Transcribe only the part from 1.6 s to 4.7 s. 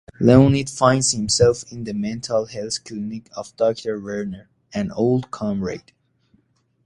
in the mental health clinic of Doctor Werner,